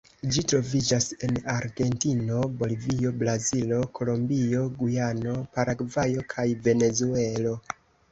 Ĝi 0.35 0.41
troviĝas 0.51 1.03
en 1.25 1.35
Argentino, 1.55 2.39
Bolivio, 2.61 3.11
Brazilo, 3.23 3.81
Kolombio, 3.99 4.63
Gujano, 4.79 5.35
Paragvajo, 5.59 6.25
kaj 6.33 6.47
Venezuelo. 6.69 7.53